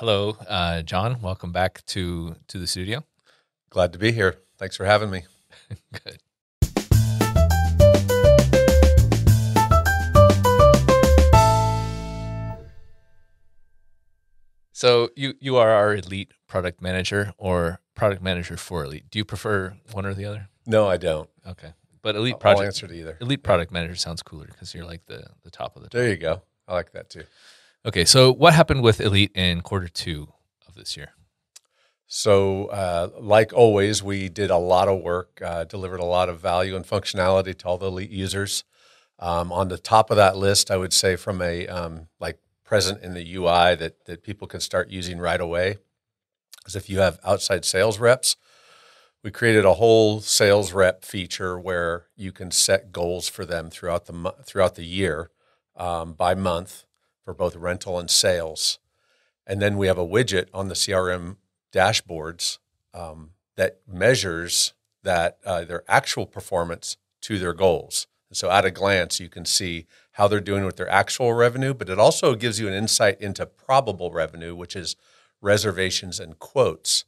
hello, 0.00 0.34
uh, 0.48 0.80
John. 0.80 1.20
Welcome 1.20 1.52
back 1.52 1.84
to 1.86 2.34
to 2.48 2.58
the 2.58 2.66
studio. 2.66 3.04
Glad 3.68 3.92
to 3.92 3.98
be 3.98 4.12
here. 4.12 4.38
Thanks 4.56 4.74
for 4.74 4.86
having 4.86 5.10
me. 5.10 5.24
Good. 5.92 6.18
So 14.72 15.10
you 15.14 15.34
you 15.38 15.58
are 15.58 15.70
our 15.70 15.94
elite 15.94 16.32
product 16.48 16.80
manager 16.80 17.34
or 17.36 17.80
product 17.94 18.22
manager 18.22 18.56
for 18.56 18.84
elite. 18.84 19.04
Do 19.10 19.18
you 19.18 19.26
prefer 19.26 19.74
one 19.92 20.06
or 20.06 20.14
the 20.14 20.24
other? 20.24 20.48
No, 20.66 20.88
I 20.88 20.96
don't. 20.96 21.28
Okay, 21.46 21.74
but 22.00 22.16
elite 22.16 22.34
I'll 22.34 22.40
project 22.40 22.66
answer 22.66 22.86
to 22.86 22.94
either. 22.94 23.18
elite 23.20 23.42
product 23.42 23.70
manager 23.70 23.96
sounds 23.96 24.22
cooler 24.22 24.46
because 24.46 24.74
you're 24.74 24.86
like 24.86 25.04
the 25.04 25.26
the 25.44 25.50
top 25.50 25.76
of 25.76 25.82
the. 25.82 25.90
There 25.90 26.08
you 26.08 26.16
go. 26.16 26.40
I 26.66 26.72
like 26.72 26.92
that 26.92 27.10
too. 27.10 27.24
Okay, 27.86 28.04
so 28.04 28.30
what 28.30 28.52
happened 28.52 28.82
with 28.82 29.00
elite 29.00 29.32
in 29.34 29.62
quarter 29.62 29.88
two 29.88 30.28
of 30.68 30.74
this 30.74 30.98
year? 30.98 31.12
So, 32.06 32.66
uh, 32.66 33.08
like 33.18 33.54
always, 33.54 34.02
we 34.02 34.28
did 34.28 34.50
a 34.50 34.58
lot 34.58 34.88
of 34.88 35.00
work, 35.00 35.40
uh, 35.42 35.64
delivered 35.64 36.00
a 36.00 36.04
lot 36.04 36.28
of 36.28 36.40
value 36.40 36.76
and 36.76 36.84
functionality 36.84 37.56
to 37.56 37.66
all 37.66 37.78
the 37.78 37.86
elite 37.86 38.10
users. 38.10 38.64
Um, 39.18 39.50
on 39.50 39.68
the 39.68 39.78
top 39.78 40.10
of 40.10 40.16
that 40.16 40.36
list, 40.36 40.70
I 40.70 40.76
would 40.76 40.92
say 40.92 41.16
from 41.16 41.40
a 41.40 41.66
um, 41.68 42.08
like 42.18 42.38
present 42.64 43.02
in 43.02 43.14
the 43.14 43.34
UI 43.34 43.74
that 43.76 44.04
that 44.04 44.22
people 44.22 44.46
can 44.46 44.60
start 44.60 44.90
using 44.90 45.18
right 45.18 45.40
away 45.40 45.78
is 46.66 46.76
if 46.76 46.90
you 46.90 46.98
have 46.98 47.18
outside 47.24 47.64
sales 47.64 47.98
reps. 47.98 48.36
We 49.22 49.30
created 49.30 49.64
a 49.64 49.74
whole 49.74 50.20
sales 50.20 50.72
rep 50.72 51.04
feature 51.04 51.58
where 51.58 52.06
you 52.16 52.32
can 52.32 52.50
set 52.50 52.92
goals 52.92 53.28
for 53.28 53.46
them 53.46 53.70
throughout 53.70 54.06
the 54.06 54.34
throughout 54.44 54.74
the 54.74 54.84
year 54.84 55.30
um, 55.76 56.12
by 56.12 56.34
month 56.34 56.84
for 57.24 57.34
both 57.34 57.56
rental 57.56 57.98
and 57.98 58.10
sales. 58.10 58.78
And 59.46 59.60
then 59.60 59.76
we 59.76 59.86
have 59.86 59.98
a 59.98 60.06
widget 60.06 60.46
on 60.54 60.68
the 60.68 60.74
CRM 60.74 61.36
dashboards 61.72 62.58
um, 62.94 63.30
that 63.56 63.80
measures 63.86 64.74
that 65.02 65.38
uh, 65.44 65.64
their 65.64 65.82
actual 65.88 66.26
performance 66.26 66.96
to 67.22 67.38
their 67.38 67.52
goals. 67.52 68.06
And 68.28 68.36
so, 68.36 68.50
at 68.50 68.64
a 68.64 68.70
glance, 68.70 69.18
you 69.18 69.28
can 69.28 69.44
see 69.44 69.86
how 70.12 70.28
they're 70.28 70.40
doing 70.40 70.64
with 70.64 70.76
their 70.76 70.88
actual 70.88 71.32
revenue, 71.32 71.74
but 71.74 71.88
it 71.88 71.98
also 71.98 72.34
gives 72.34 72.60
you 72.60 72.68
an 72.68 72.74
insight 72.74 73.20
into 73.20 73.46
probable 73.46 74.12
revenue, 74.12 74.54
which 74.54 74.76
is 74.76 74.96
reservations 75.40 76.20
and 76.20 76.38
quotes. 76.38 77.04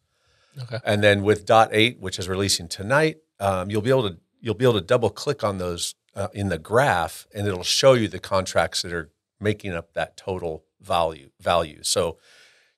Okay. 0.60 0.78
And 0.84 1.02
then 1.02 1.22
with 1.22 1.46
dot 1.46 1.70
eight, 1.72 2.00
which 2.00 2.18
is 2.18 2.28
releasing 2.28 2.68
tonight, 2.68 3.18
um, 3.40 3.70
you'll 3.70 3.82
be 3.82 3.90
able 3.90 4.10
to 4.10 4.18
you'll 4.40 4.54
be 4.54 4.64
able 4.64 4.74
to 4.74 4.80
double 4.80 5.10
click 5.10 5.44
on 5.44 5.58
those 5.58 5.94
uh, 6.14 6.28
in 6.34 6.48
the 6.48 6.58
graph, 6.58 7.26
and 7.34 7.46
it'll 7.46 7.62
show 7.62 7.94
you 7.94 8.08
the 8.08 8.18
contracts 8.18 8.82
that 8.82 8.92
are 8.92 9.10
making 9.42 9.72
up 9.74 9.92
that 9.94 10.16
total 10.16 10.64
value 10.80 11.30
value. 11.40 11.80
So 11.82 12.18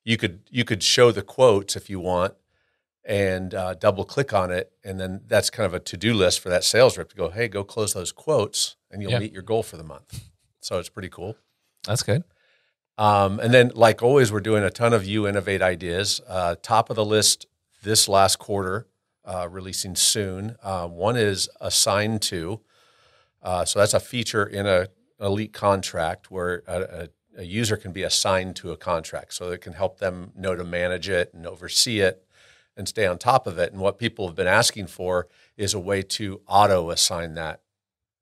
you 0.04 0.16
could 0.16 0.40
you 0.50 0.64
could 0.64 0.82
show 0.82 1.12
the 1.12 1.22
quotes 1.22 1.76
if 1.76 1.88
you 1.90 2.00
want, 2.00 2.34
and 3.04 3.54
uh, 3.54 3.74
double 3.74 4.04
click 4.04 4.32
on 4.32 4.50
it, 4.50 4.72
and 4.82 4.98
then 4.98 5.22
that's 5.26 5.50
kind 5.50 5.66
of 5.66 5.74
a 5.74 5.80
to 5.80 5.96
do 5.96 6.14
list 6.14 6.40
for 6.40 6.48
that 6.48 6.64
sales 6.64 6.96
rep 6.98 7.08
to 7.10 7.16
go, 7.16 7.30
hey, 7.30 7.48
go 7.48 7.64
close 7.64 7.92
those 7.94 8.12
quotes, 8.12 8.76
and 8.90 9.00
you'll 9.02 9.12
Yeah. 9.12 9.18
meet 9.20 9.32
your 9.32 9.42
goal 9.42 9.62
for 9.62 9.76
the 9.76 9.84
month. 9.84 10.24
So 10.60 10.78
it's 10.78 10.88
pretty 10.88 11.08
cool. 11.10 11.36
That's 11.86 12.02
good. 12.02 12.24
Um, 12.96 13.40
and 13.40 13.52
then, 13.52 13.72
like 13.74 14.02
always, 14.02 14.30
we're 14.32 14.40
doing 14.40 14.62
a 14.62 14.70
ton 14.70 14.92
of 14.92 15.04
you 15.04 15.26
innovate 15.26 15.60
ideas. 15.62 16.20
Uh, 16.28 16.54
top 16.62 16.90
of 16.90 16.96
the 16.96 17.04
list 17.04 17.46
this 17.82 18.08
last 18.08 18.38
quarter, 18.38 18.86
uh, 19.24 19.48
releasing 19.50 19.96
soon. 19.96 20.56
Uh, 20.62 20.86
one 20.86 21.16
is 21.16 21.48
assigned 21.60 22.22
to. 22.22 22.60
Uh, 23.42 23.64
so 23.64 23.78
that's 23.80 23.94
a 23.94 24.00
feature 24.00 24.46
in 24.46 24.64
a 24.66 24.88
elite 25.24 25.52
contract 25.52 26.30
where 26.30 26.62
a, 26.66 26.80
a, 26.80 27.08
a 27.38 27.44
user 27.44 27.76
can 27.76 27.92
be 27.92 28.02
assigned 28.02 28.56
to 28.56 28.70
a 28.70 28.76
contract, 28.76 29.34
so 29.34 29.50
it 29.50 29.60
can 29.60 29.72
help 29.72 29.98
them 29.98 30.32
know 30.36 30.54
to 30.54 30.64
manage 30.64 31.08
it 31.08 31.32
and 31.34 31.46
oversee 31.46 32.00
it 32.00 32.24
and 32.76 32.88
stay 32.88 33.06
on 33.06 33.18
top 33.18 33.46
of 33.46 33.58
it. 33.58 33.72
And 33.72 33.80
what 33.80 33.98
people 33.98 34.26
have 34.26 34.36
been 34.36 34.46
asking 34.46 34.88
for 34.88 35.28
is 35.56 35.74
a 35.74 35.80
way 35.80 36.02
to 36.02 36.40
auto 36.46 36.90
assign 36.90 37.34
that 37.34 37.60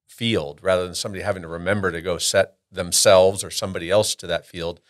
field 0.07 0.61
rather 0.63 0.85
than 0.85 0.95
somebody 0.95 1.23
having 1.23 1.43
to 1.43 1.49
remember 1.49 1.91
to 1.91 2.03
go 2.03 2.19
set 2.19 2.55
themselves 2.71 3.43
or 3.43 3.51
somebody 3.51 3.91
else 3.91 4.15
to 4.15 4.27
that 4.27 4.47
field. 4.47 4.81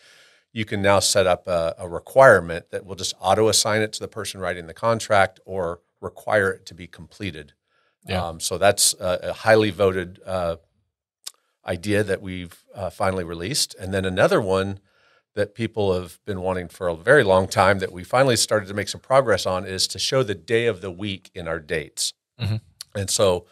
You 0.52 0.64
can 0.64 0.82
now 0.82 0.98
set 0.98 1.26
up 1.26 1.46
a, 1.46 1.74
a 1.78 1.88
requirement 1.88 2.70
that 2.70 2.84
will 2.84 2.96
just 2.96 3.14
auto 3.20 3.48
assign 3.48 3.82
it 3.82 3.92
to 3.94 4.00
the 4.00 4.08
person 4.08 4.40
writing 4.40 4.66
the 4.66 4.74
contract 4.74 5.40
or 5.44 5.80
require 6.00 6.50
it 6.50 6.66
to 6.66 6.74
be 6.74 6.86
completed. 6.86 7.52
Yeah. 8.06 8.26
Um, 8.26 8.40
so 8.40 8.58
that's 8.58 8.94
a, 8.94 9.30
a 9.30 9.32
highly 9.32 9.70
voted 9.70 10.20
uh, 10.26 10.56
idea 11.66 12.02
that 12.02 12.20
we've 12.22 12.64
uh, 12.74 12.90
finally 12.90 13.24
released. 13.24 13.74
And 13.78 13.92
then 13.94 14.04
another 14.04 14.40
one 14.40 14.80
that 15.34 15.54
people 15.54 15.94
have 15.98 16.18
been 16.26 16.40
wanting 16.40 16.68
for 16.68 16.88
a 16.88 16.96
very 16.96 17.24
long 17.24 17.48
time 17.48 17.78
that 17.78 17.92
we 17.92 18.04
finally 18.04 18.36
started 18.36 18.66
to 18.68 18.74
make 18.74 18.88
some 18.88 19.00
progress 19.00 19.46
on 19.46 19.64
is 19.64 19.86
to 19.88 19.98
show 19.98 20.22
the 20.22 20.34
day 20.34 20.66
of 20.66 20.80
the 20.80 20.90
week 20.90 21.30
in 21.34 21.48
our 21.48 21.58
dates. 21.60 22.12
Mhm. 22.40 22.60
And 22.94 23.08
so 23.08 23.46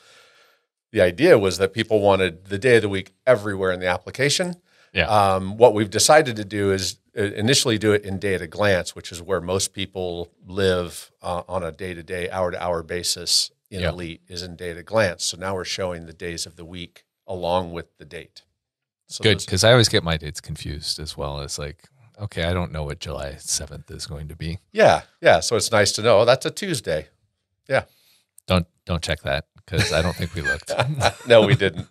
the 0.93 1.01
idea 1.01 1.39
was 1.39 1.59
that 1.59 1.73
people 1.73 2.01
wanted 2.01 2.47
the 2.47 2.59
day 2.59 2.77
of 2.77 2.83
the 2.83 2.89
week 2.89 3.15
everywhere 3.27 3.71
in 3.73 3.81
the 3.81 3.87
application. 3.87 4.57
Yeah. 4.93 5.07
Um, 5.07 5.57
what 5.57 5.73
we've 5.73 5.89
decided 5.89 6.37
to 6.37 6.45
do 6.45 6.73
is 6.73 6.97
uh, 7.17 7.23
initially 7.23 7.79
do 7.79 7.93
it 7.93 8.05
in 8.05 8.19
day 8.19 8.35
at 8.35 8.43
a 8.43 8.47
glance, 8.47 8.95
which 8.95 9.11
is 9.13 9.23
where 9.23 9.41
most 9.41 9.73
people 9.73 10.29
live 10.47 11.11
uh, 11.23 11.43
on 11.49 11.63
a 11.63 11.71
day 11.73 11.95
to 11.95 12.03
day, 12.03 12.29
hour 12.31 12.51
to 12.51 12.63
hour 12.63 12.83
basis 12.83 13.51
in 13.71 13.81
Yeah. 13.81 13.91
Elite, 13.91 14.21
is 14.29 14.43
in 14.43 14.57
day 14.57 14.71
at 14.73 14.77
a 14.77 14.83
glance. 14.83 15.25
So 15.25 15.37
now 15.37 15.55
we're 15.55 15.65
showing 15.65 16.07
the 16.07 16.13
days 16.13 16.45
of 16.45 16.57
the 16.57 16.65
week 16.65 17.05
along 17.31 17.73
with 17.73 17.87
the 17.99 18.05
date. 18.05 18.43
So 19.07 19.23
Good, 19.23 19.39
because 19.39 19.65
I 19.65 19.71
always 19.73 19.89
get 19.89 20.03
my 20.05 20.17
dates 20.19 20.41
confused 20.41 20.99
as 21.01 21.17
well. 21.17 21.41
It's 21.41 21.59
like, 21.59 21.89
okay, 22.21 22.45
I 22.45 22.53
don't 22.53 22.71
know 22.73 22.85
what 22.85 22.99
July 23.01 23.37
seventh 23.39 23.91
is 23.91 24.07
going 24.07 24.29
to 24.29 24.37
be. 24.37 24.59
yeah, 24.73 25.03
yeah. 25.23 25.41
So 25.41 25.57
it's 25.57 25.73
nice 25.73 25.93
to 25.93 26.03
know 26.03 26.21
oh, 26.21 26.25
that's 26.25 26.45
a 26.47 26.51
Tuesday. 26.51 27.09
Yeah. 27.69 27.85
Don't 28.47 28.67
don't 28.85 29.03
check 29.03 29.23
that 29.23 29.47
because 29.57 29.93
I 29.93 30.03
don't 30.03 30.17
think 30.17 30.35
we 30.35 30.43
looked. 30.43 30.73
no, 31.27 31.47
we 31.47 31.55
didn't. 31.55 31.87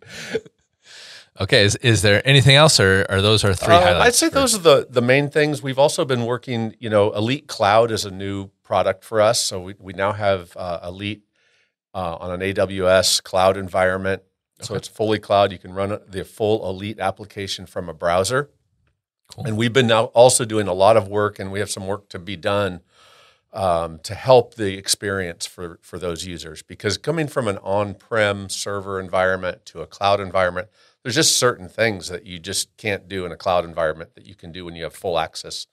okay, 1.39 1.63
is 1.63 1.75
is 1.77 2.01
there 2.01 2.21
anything 2.27 2.55
else, 2.55 2.79
or 2.79 3.05
are 3.09 3.21
those 3.21 3.43
our 3.43 3.53
three 3.53 3.73
Uh, 3.75 3.81
highlights? 3.81 4.05
I'd 4.07 4.15
say 4.15 4.29
for- 4.29 4.35
those 4.35 4.55
are 4.55 4.59
the 4.59 4.87
the 4.89 5.01
main 5.01 5.29
things. 5.29 5.61
We've 5.63 5.79
also 5.79 6.05
been 6.05 6.25
working. 6.25 6.75
You 6.79 6.89
know, 6.89 7.11
Elite 7.11 7.47
Cloud 7.47 7.91
is 7.91 8.05
a 8.05 8.11
new 8.11 8.49
product 8.63 9.03
for 9.03 9.21
us, 9.21 9.39
so 9.39 9.59
we 9.61 9.75
we 9.79 9.93
now 9.93 10.11
have 10.13 10.55
uh, 10.57 10.79
Elite 10.83 11.23
uh, 11.93 12.15
on 12.19 12.31
an 12.31 12.41
AWS 12.41 13.23
cloud 13.23 13.57
environment. 13.57 14.21
So 14.61 14.75
it's 14.75 14.87
fully 14.87 15.19
cloud. 15.19 15.51
You 15.51 15.57
can 15.57 15.73
run 15.73 15.97
the 16.07 16.25
full 16.25 16.69
Elite 16.69 16.99
application 16.99 17.65
from 17.65 17.87
a 17.87 17.93
browser. 17.93 18.49
Cool. 19.33 19.45
And 19.45 19.57
we've 19.57 19.73
been 19.73 19.87
now 19.87 20.05
also 20.05 20.43
doing 20.43 20.67
a 20.67 20.73
lot 20.73 20.97
of 20.97 21.07
work, 21.07 21.39
and 21.39 21.51
we 21.51 21.59
have 21.59 21.69
some 21.69 21.87
work 21.87 22.09
to 22.09 22.19
be 22.19 22.35
done 22.35 22.81
um, 23.53 23.99
to 23.99 24.15
help 24.15 24.55
the 24.55 24.77
experience 24.77 25.45
for 25.45 25.79
for 25.81 25.97
those 25.99 26.25
users. 26.25 26.61
Because 26.61 26.97
coming 26.97 27.27
from 27.27 27.47
an 27.47 27.57
on-prem 27.59 28.49
server 28.49 28.99
environment 28.99 29.65
to 29.67 29.81
a 29.81 29.87
cloud 29.87 30.19
environment, 30.19 30.67
there's 31.03 31.15
just 31.15 31.37
certain 31.37 31.69
things 31.69 32.09
that 32.09 32.25
you 32.25 32.39
just 32.39 32.75
can't 32.77 33.07
do 33.07 33.25
in 33.25 33.31
a 33.31 33.37
cloud 33.37 33.65
environment 33.65 34.15
that 34.15 34.25
you 34.25 34.35
can 34.35 34.51
do 34.51 34.65
when 34.65 34.75
you 34.75 34.83
have 34.83 34.93
full 34.93 35.17
access 35.17 35.67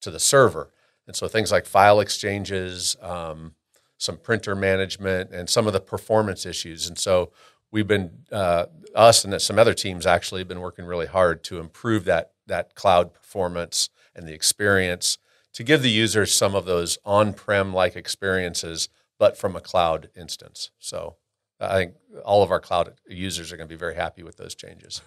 to 0.00 0.10
the 0.10 0.20
server. 0.20 0.70
And 1.06 1.14
so 1.14 1.28
things 1.28 1.52
like 1.52 1.66
file 1.66 2.00
exchanges, 2.00 2.96
um, 3.00 3.54
some 3.96 4.16
printer 4.16 4.54
management, 4.54 5.30
and 5.30 5.48
some 5.48 5.66
of 5.66 5.72
the 5.72 5.80
performance 5.80 6.44
issues. 6.44 6.88
And 6.88 6.98
so 6.98 7.30
we've 7.70 7.86
been 7.86 8.24
uh, 8.32 8.66
us 8.94 9.24
and 9.24 9.40
some 9.40 9.58
other 9.58 9.74
teams 9.74 10.06
actually 10.06 10.40
have 10.40 10.48
been 10.48 10.60
working 10.60 10.84
really 10.84 11.06
hard 11.06 11.44
to 11.44 11.58
improve 11.58 12.04
that 12.04 12.32
that 12.46 12.74
cloud 12.74 13.12
performance 13.12 13.90
and 14.14 14.26
the 14.26 14.32
experience 14.32 15.18
to 15.52 15.64
give 15.64 15.82
the 15.82 15.90
users 15.90 16.34
some 16.34 16.54
of 16.54 16.64
those 16.64 16.98
on-prem 17.04 17.72
like 17.72 17.96
experiences, 17.96 18.88
but 19.18 19.36
from 19.38 19.56
a 19.56 19.60
cloud 19.60 20.10
instance. 20.14 20.70
So 20.78 21.16
I 21.58 21.74
think 21.74 21.94
all 22.24 22.42
of 22.42 22.50
our 22.50 22.60
cloud 22.60 22.92
users 23.08 23.52
are 23.52 23.56
going 23.56 23.68
to 23.68 23.74
be 23.74 23.78
very 23.78 23.94
happy 23.94 24.22
with 24.22 24.36
those 24.36 24.54
changes. 24.54 25.00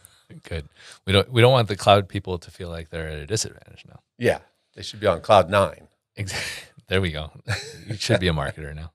Good. 0.43 0.67
We 1.05 1.13
don't 1.13 1.31
we 1.31 1.41
don't 1.41 1.51
want 1.51 1.67
the 1.67 1.75
cloud 1.75 2.07
people 2.07 2.37
to 2.39 2.51
feel 2.51 2.69
like 2.69 2.89
they're 2.89 3.09
at 3.09 3.19
a 3.19 3.25
disadvantage 3.25 3.83
now. 3.87 3.99
Yeah, 4.17 4.39
they 4.75 4.83
should 4.83 4.99
be 4.99 5.07
on 5.07 5.21
cloud 5.21 5.49
nine. 5.49 5.87
Ex- 6.17 6.33
There 6.88 7.01
we 7.01 7.12
go. 7.12 7.29
You 7.88 7.95
should 7.97 8.19
be 8.19 8.29
a 8.29 8.33
marketer 8.33 8.75
now. 8.75 8.91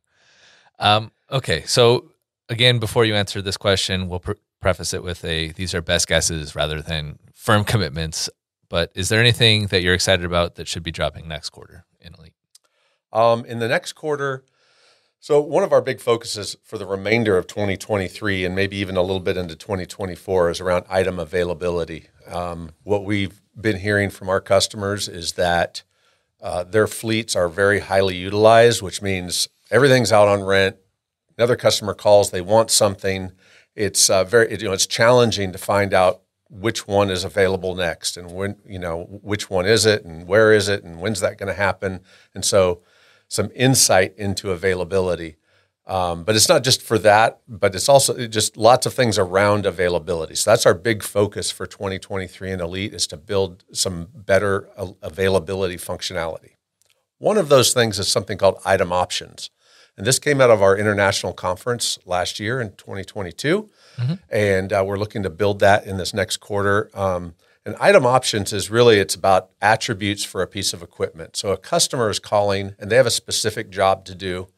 Um, 0.80 1.12
okay, 1.30 1.62
so 1.64 2.10
again, 2.48 2.78
before 2.78 3.04
you 3.04 3.14
answer 3.14 3.42
this 3.42 3.56
question, 3.56 4.08
we'll 4.08 4.20
pre- 4.20 4.34
preface 4.60 4.94
it 4.94 5.02
with 5.02 5.24
a 5.24 5.52
these 5.52 5.74
are 5.74 5.82
best 5.82 6.08
guesses 6.08 6.54
rather 6.54 6.80
than 6.80 7.18
firm 7.34 7.64
commitments. 7.64 8.30
But 8.68 8.90
is 8.94 9.08
there 9.08 9.20
anything 9.20 9.66
that 9.68 9.82
you're 9.82 9.94
excited 9.94 10.24
about 10.24 10.56
that 10.56 10.66
should 10.68 10.82
be 10.82 10.90
dropping 10.90 11.28
next 11.28 11.50
quarter 11.50 11.84
in 12.00 12.14
Elite? 12.14 12.34
Um, 13.12 13.44
in 13.44 13.58
the 13.58 13.68
next 13.68 13.92
quarter, 13.92 14.44
so 15.20 15.40
one 15.40 15.62
of 15.62 15.72
our 15.72 15.80
big 15.80 16.00
focuses 16.00 16.56
for 16.62 16.76
the 16.76 16.84
remainder 16.84 17.38
of 17.38 17.46
2023 17.46 18.44
and 18.44 18.54
maybe 18.54 18.76
even 18.76 18.96
a 18.96 19.00
little 19.00 19.20
bit 19.20 19.36
into 19.36 19.56
2024 19.56 20.50
is 20.50 20.60
around 20.60 20.84
item 20.90 21.18
availability. 21.18 22.08
Um, 22.26 22.72
what 22.82 23.04
we've 23.04 23.40
been 23.58 23.78
hearing 23.78 24.10
from 24.10 24.28
our 24.28 24.40
customers 24.40 25.08
is 25.08 25.32
that 25.32 25.82
uh, 26.42 26.64
their 26.64 26.86
fleets 26.86 27.34
are 27.34 27.48
very 27.48 27.80
highly 27.80 28.16
utilized, 28.16 28.82
which 28.82 29.00
means 29.00 29.48
everything's 29.70 30.12
out 30.12 30.28
on 30.28 30.42
rent. 30.42 30.76
Another 31.36 31.56
customer 31.56 31.94
calls, 31.94 32.30
they 32.30 32.40
want 32.40 32.70
something. 32.70 33.32
It's 33.74 34.08
uh, 34.08 34.24
very, 34.24 34.50
you 34.52 34.66
know, 34.68 34.72
it's 34.72 34.86
challenging 34.86 35.52
to 35.52 35.58
find 35.58 35.92
out 35.92 36.22
which 36.48 36.86
one 36.86 37.10
is 37.10 37.24
available 37.24 37.74
next 37.74 38.16
and 38.16 38.30
when 38.30 38.56
you 38.64 38.78
know 38.78 39.04
which 39.22 39.50
one 39.50 39.66
is 39.66 39.86
it 39.86 40.04
and 40.04 40.28
where 40.28 40.52
is 40.52 40.68
it 40.68 40.84
and 40.84 41.00
when's 41.00 41.20
that 41.20 41.38
going 41.38 41.48
to 41.48 41.54
happen. 41.54 42.00
And 42.34 42.44
so 42.44 42.82
some 43.28 43.50
insight 43.54 44.14
into 44.16 44.52
availability. 44.52 45.36
Um, 45.86 46.24
but 46.24 46.34
it's 46.34 46.48
not 46.48 46.64
just 46.64 46.80
for 46.80 46.96
that 46.98 47.40
but 47.46 47.74
it's 47.74 47.90
also 47.90 48.26
just 48.26 48.56
lots 48.56 48.86
of 48.86 48.94
things 48.94 49.18
around 49.18 49.66
availability. 49.66 50.34
So 50.34 50.50
that's 50.50 50.64
our 50.64 50.74
big 50.74 51.02
focus 51.02 51.50
for 51.50 51.66
2023 51.66 52.52
in 52.52 52.60
elite 52.60 52.94
is 52.94 53.06
to 53.08 53.16
build 53.16 53.64
some 53.72 54.08
better 54.14 54.68
availability 55.02 55.76
functionality. 55.76 56.52
One 57.18 57.36
of 57.36 57.48
those 57.48 57.74
things 57.74 57.98
is 57.98 58.08
something 58.08 58.38
called 58.38 58.60
item 58.64 58.92
options 58.92 59.50
and 59.96 60.06
this 60.06 60.18
came 60.18 60.40
out 60.40 60.50
of 60.50 60.62
our 60.62 60.76
international 60.76 61.32
conference 61.32 61.98
last 62.04 62.40
year 62.40 62.60
in 62.60 62.70
2022 62.72 63.70
mm-hmm. 63.96 64.14
and 64.30 64.72
uh, 64.72 64.82
we're 64.86 64.98
looking 64.98 65.22
to 65.22 65.30
build 65.30 65.60
that 65.60 65.86
in 65.86 65.96
this 65.96 66.12
next 66.12 66.38
quarter. 66.38 66.90
Um, 66.94 67.34
and 67.66 67.76
item 67.76 68.04
options 68.04 68.52
is 68.52 68.70
really 68.70 68.98
it's 68.98 69.14
about 69.14 69.50
attributes 69.62 70.24
for 70.24 70.42
a 70.42 70.46
piece 70.46 70.72
of 70.72 70.82
equipment. 70.82 71.36
So 71.36 71.50
a 71.50 71.56
customer 71.56 72.10
is 72.10 72.18
calling 72.18 72.74
and 72.78 72.90
they 72.90 72.96
have 72.96 73.06
a 73.06 73.10
specific 73.10 73.70
job 73.70 74.04
to 74.06 74.14
do, 74.14 74.48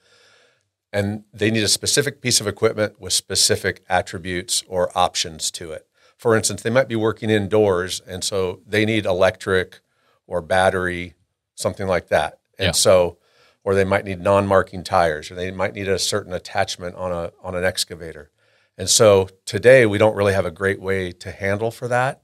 and 0.93 1.25
they 1.33 1.50
need 1.50 1.62
a 1.62 1.69
specific 1.69 2.21
piece 2.21 2.41
of 2.41 2.47
equipment 2.47 3.00
with 3.00 3.12
specific 3.12 3.85
attributes 3.88 4.65
or 4.67 4.97
options 4.97 5.50
to 5.53 5.71
it. 5.71 5.87
For 6.17 6.35
instance, 6.35 6.62
they 6.62 6.71
might 6.71 6.88
be 6.88 6.97
working 6.97 7.29
indoors, 7.29 8.00
and 8.06 8.25
so 8.25 8.61
they 8.67 8.87
need 8.87 9.05
electric 9.05 9.81
or 10.27 10.41
battery, 10.41 11.15
something 11.55 11.87
like 11.87 12.09
that. 12.09 12.38
And 12.59 12.69
yeah. 12.69 12.73
so, 12.73 13.19
or 13.67 13.75
they 13.75 13.85
might 13.85 14.05
need 14.05 14.21
non-marking 14.21 14.85
tires, 14.85 15.29
or 15.29 15.35
they 15.35 15.51
might 15.51 15.75
need 15.75 15.89
a 15.89 15.99
certain 15.99 16.33
attachment 16.33 16.95
on 16.95 17.11
a 17.11 17.33
on 17.43 17.57
an 17.57 17.65
excavator. 17.65 18.31
And 18.79 18.89
so 18.89 19.29
today 19.45 19.85
we 19.87 19.99
don't 19.99 20.15
really 20.15 20.35
have 20.35 20.47
a 20.47 20.53
great 20.53 20.81
way 20.81 21.11
to 21.11 21.33
handle 21.33 21.73
for 21.73 21.89
that. 21.89 22.23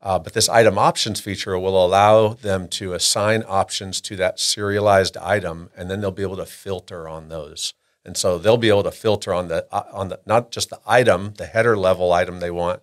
Uh, 0.00 0.20
but 0.20 0.34
this 0.34 0.48
item 0.48 0.78
options 0.78 1.18
feature 1.18 1.58
will 1.58 1.84
allow 1.84 2.28
them 2.28 2.68
to 2.68 2.92
assign 2.92 3.42
options 3.48 4.00
to 4.02 4.14
that 4.16 4.38
serialized 4.38 5.16
item, 5.16 5.68
and 5.76 5.90
then 5.90 6.00
they'll 6.00 6.12
be 6.12 6.22
able 6.22 6.36
to 6.36 6.46
filter 6.46 7.08
on 7.08 7.28
those. 7.28 7.74
And 8.04 8.16
so 8.16 8.38
they'll 8.38 8.56
be 8.56 8.68
able 8.68 8.84
to 8.84 8.92
filter 8.92 9.34
on 9.34 9.48
the 9.48 9.66
uh, 9.72 9.86
on 9.92 10.10
the 10.10 10.20
not 10.26 10.52
just 10.52 10.70
the 10.70 10.80
item, 10.86 11.34
the 11.38 11.46
header 11.46 11.76
level 11.76 12.12
item 12.12 12.38
they 12.38 12.52
want, 12.52 12.82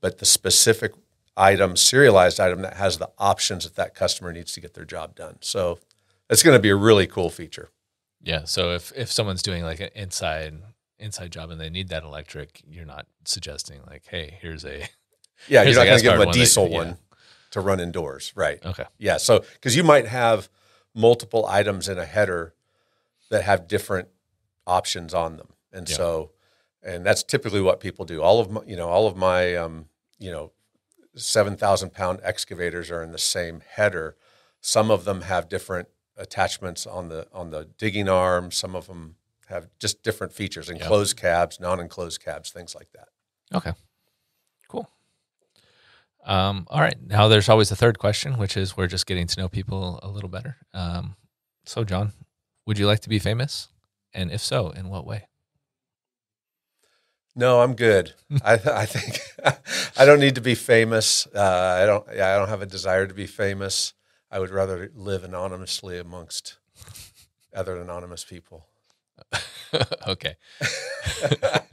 but 0.00 0.18
the 0.18 0.24
specific 0.24 0.92
item, 1.36 1.76
serialized 1.76 2.40
item 2.40 2.62
that 2.62 2.78
has 2.78 2.96
the 2.96 3.10
options 3.18 3.64
that 3.64 3.74
that 3.74 3.94
customer 3.94 4.32
needs 4.32 4.52
to 4.52 4.60
get 4.60 4.72
their 4.72 4.86
job 4.86 5.14
done. 5.14 5.36
So 5.42 5.80
it's 6.28 6.42
going 6.42 6.56
to 6.56 6.62
be 6.62 6.70
a 6.70 6.76
really 6.76 7.06
cool 7.06 7.30
feature. 7.30 7.70
Yeah. 8.22 8.44
So 8.44 8.72
if 8.72 8.92
if 8.96 9.10
someone's 9.10 9.42
doing 9.42 9.62
like 9.62 9.80
an 9.80 9.90
inside 9.94 10.54
inside 10.98 11.30
job 11.30 11.50
and 11.50 11.60
they 11.60 11.70
need 11.70 11.88
that 11.88 12.02
electric, 12.02 12.62
you're 12.66 12.86
not 12.86 13.06
suggesting 13.24 13.80
like, 13.86 14.04
hey, 14.08 14.38
here's 14.40 14.64
a 14.64 14.88
yeah, 15.48 15.62
here's 15.62 15.76
you're 15.76 15.84
not 15.84 15.90
going 15.90 15.98
to 15.98 16.04
give 16.04 16.18
them 16.18 16.28
a 16.28 16.32
diesel 16.32 16.68
one, 16.68 16.88
yeah. 16.88 16.94
to 17.52 17.60
run 17.60 17.80
indoors, 17.80 18.32
right? 18.34 18.64
Okay, 18.64 18.84
yeah. 18.98 19.16
So 19.16 19.44
because 19.54 19.76
you 19.76 19.84
might 19.84 20.06
have 20.06 20.48
multiple 20.94 21.46
items 21.46 21.88
in 21.88 21.98
a 21.98 22.06
header 22.06 22.54
that 23.30 23.44
have 23.44 23.68
different 23.68 24.08
options 24.66 25.14
on 25.14 25.36
them, 25.36 25.48
and 25.72 25.88
yeah. 25.88 25.96
so 25.96 26.30
and 26.82 27.04
that's 27.04 27.22
typically 27.22 27.60
what 27.60 27.80
people 27.80 28.04
do. 28.04 28.22
All 28.22 28.40
of 28.40 28.50
my, 28.50 28.60
you 28.66 28.76
know, 28.76 28.88
all 28.88 29.06
of 29.06 29.16
my 29.16 29.54
um, 29.54 29.86
you 30.18 30.30
know, 30.32 30.52
seven 31.14 31.56
thousand 31.56 31.92
pound 31.92 32.20
excavators 32.22 32.90
are 32.90 33.02
in 33.02 33.12
the 33.12 33.18
same 33.18 33.62
header. 33.74 34.16
Some 34.60 34.90
of 34.90 35.04
them 35.04 35.20
have 35.22 35.48
different 35.48 35.88
attachments 36.16 36.86
on 36.86 37.08
the 37.08 37.26
on 37.32 37.50
the 37.50 37.68
digging 37.78 38.08
arm. 38.08 38.50
Some 38.50 38.74
of 38.74 38.86
them 38.86 39.16
have 39.48 39.68
just 39.78 40.02
different 40.02 40.32
features, 40.32 40.68
enclosed 40.68 41.16
cabs, 41.16 41.60
non-enclosed 41.60 42.22
cabs, 42.22 42.50
things 42.50 42.74
like 42.74 42.88
that. 42.92 43.08
Okay, 43.54 43.72
cool. 44.68 44.90
Um, 46.24 46.66
all 46.68 46.80
right, 46.80 46.96
now 47.06 47.28
there's 47.28 47.48
always 47.48 47.70
a 47.70 47.76
third 47.76 47.98
question, 47.98 48.38
which 48.38 48.56
is 48.56 48.76
we're 48.76 48.88
just 48.88 49.06
getting 49.06 49.28
to 49.28 49.40
know 49.40 49.48
people 49.48 50.00
a 50.02 50.08
little 50.08 50.28
better. 50.28 50.56
Um, 50.74 51.14
so, 51.64 51.84
John, 51.84 52.12
would 52.66 52.78
you 52.78 52.86
like 52.86 53.00
to 53.00 53.08
be 53.08 53.20
famous, 53.20 53.68
and 54.12 54.32
if 54.32 54.40
so, 54.40 54.70
in 54.70 54.88
what 54.88 55.06
way? 55.06 55.28
No, 57.36 57.60
I'm 57.60 57.74
good. 57.74 58.14
I, 58.44 58.54
I 58.54 58.86
think 58.86 59.20
I 59.96 60.04
don't 60.04 60.20
need 60.20 60.34
to 60.36 60.40
be 60.40 60.54
famous. 60.54 61.28
Uh, 61.32 61.78
I 61.82 61.86
don't. 61.86 62.04
Yeah, 62.14 62.34
I 62.34 62.38
don't 62.38 62.48
have 62.48 62.62
a 62.62 62.66
desire 62.66 63.06
to 63.06 63.14
be 63.14 63.26
famous. 63.26 63.92
I 64.30 64.38
would 64.38 64.50
rather 64.50 64.90
live 64.94 65.24
anonymously 65.24 65.98
amongst 65.98 66.56
other 67.54 67.76
anonymous 67.76 68.24
people. 68.24 68.66
okay. 70.06 70.36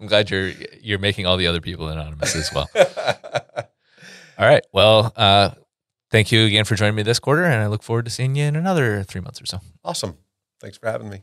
I'm 0.00 0.06
glad 0.06 0.30
you're 0.30 0.48
you're 0.80 0.98
making 0.98 1.26
all 1.26 1.36
the 1.36 1.46
other 1.46 1.60
people 1.60 1.88
anonymous 1.88 2.34
as 2.36 2.52
well. 2.52 2.68
all 2.76 4.46
right. 4.46 4.64
Well, 4.72 5.12
uh, 5.16 5.50
thank 6.10 6.32
you 6.32 6.46
again 6.46 6.64
for 6.64 6.74
joining 6.74 6.94
me 6.94 7.02
this 7.02 7.18
quarter, 7.18 7.44
and 7.44 7.62
I 7.62 7.66
look 7.66 7.82
forward 7.82 8.06
to 8.06 8.10
seeing 8.10 8.34
you 8.34 8.44
in 8.44 8.56
another 8.56 9.02
three 9.02 9.20
months 9.20 9.42
or 9.42 9.46
so. 9.46 9.60
Awesome. 9.84 10.16
Thanks 10.60 10.78
for 10.78 10.88
having 10.90 11.10
me. 11.10 11.22